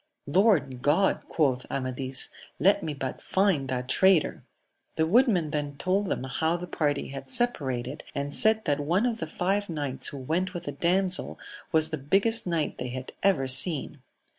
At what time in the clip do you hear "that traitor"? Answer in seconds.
3.69-4.33